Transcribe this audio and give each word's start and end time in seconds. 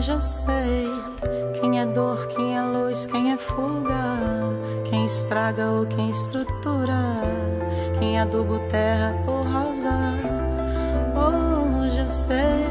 Hoje 0.00 0.12
eu 0.12 0.22
sei 0.22 0.88
quem 1.60 1.78
é 1.78 1.84
dor, 1.84 2.26
quem 2.28 2.56
é 2.56 2.62
luz, 2.62 3.04
quem 3.04 3.32
é 3.32 3.36
fuga, 3.36 4.16
quem 4.88 5.04
estraga 5.04 5.66
ou 5.72 5.84
quem 5.84 6.08
estrutura, 6.08 7.20
quem 7.98 8.18
adubo 8.18 8.58
terra 8.70 9.14
ou 9.26 9.42
rosa. 9.42 9.92
Hoje 11.84 12.00
eu 12.00 12.10
sei 12.10 12.64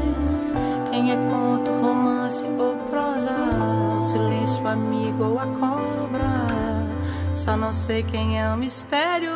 quem 0.90 1.12
é 1.12 1.16
conto, 1.30 1.70
romance 1.70 2.48
ou 2.48 2.74
prosa, 2.90 3.30
o 3.96 4.02
silêncio, 4.02 4.66
amigo 4.66 5.22
ou 5.22 5.38
a 5.38 5.46
cobra. 5.46 6.26
Só 7.32 7.56
não 7.56 7.72
sei 7.72 8.02
quem 8.02 8.40
é 8.40 8.48
o 8.52 8.56
mistério 8.56 9.30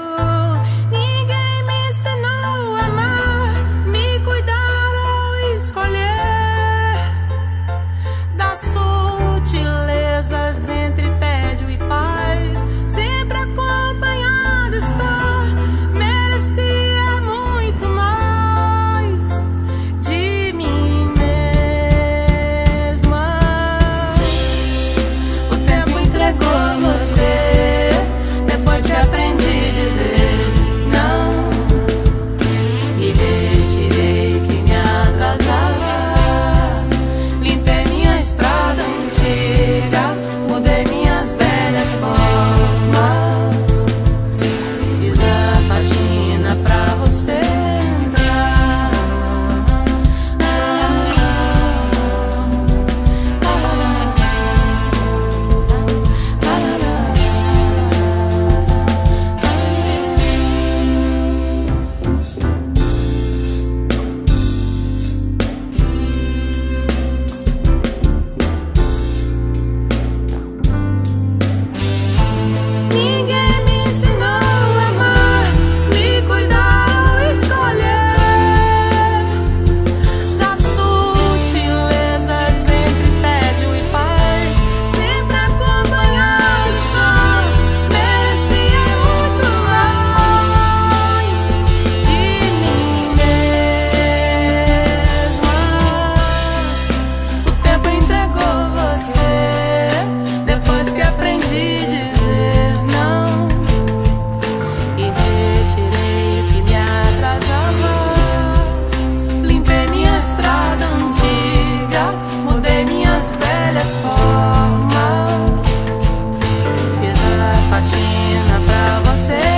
latina 117.84 118.61
pra 118.67 119.12
você. 119.12 119.53